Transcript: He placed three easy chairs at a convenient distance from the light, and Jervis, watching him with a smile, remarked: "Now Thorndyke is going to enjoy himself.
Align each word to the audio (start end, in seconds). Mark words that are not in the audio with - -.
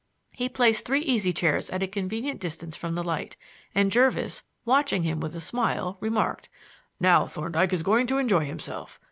He 0.31 0.49
placed 0.49 0.83
three 0.83 1.01
easy 1.01 1.31
chairs 1.31 1.69
at 1.69 1.83
a 1.83 1.87
convenient 1.87 2.39
distance 2.39 2.75
from 2.75 2.95
the 2.95 3.03
light, 3.03 3.37
and 3.75 3.91
Jervis, 3.91 4.43
watching 4.65 5.03
him 5.03 5.19
with 5.19 5.35
a 5.35 5.39
smile, 5.41 5.97
remarked: 5.99 6.49
"Now 6.99 7.27
Thorndyke 7.27 7.71
is 7.71 7.83
going 7.83 8.07
to 8.07 8.17
enjoy 8.17 8.45
himself. 8.45 8.99